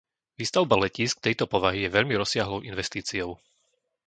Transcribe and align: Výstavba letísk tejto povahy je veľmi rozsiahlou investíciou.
Výstavba 0.39 0.73
letísk 0.83 1.15
tejto 1.25 1.45
povahy 1.53 1.79
je 1.85 1.93
veľmi 1.97 2.15
rozsiahlou 2.21 2.61
investíciou. 2.71 3.29